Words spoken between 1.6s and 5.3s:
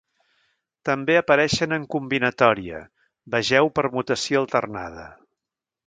en combinatòria; vegeu permutació alternada.